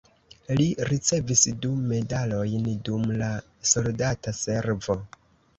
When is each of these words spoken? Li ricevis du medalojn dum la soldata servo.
Li 0.59 0.63
ricevis 0.89 1.43
du 1.65 1.73
medalojn 1.91 2.65
dum 2.89 3.05
la 3.23 3.29
soldata 3.75 4.35
servo. 4.43 4.99